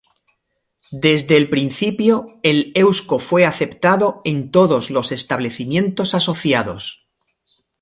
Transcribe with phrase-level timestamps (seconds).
[1.05, 7.05] Desde el principio el eusko fue aceptado en todos los establecimientos asociados.